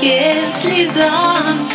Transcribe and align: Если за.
Если 0.00 0.84
за. 0.84 1.67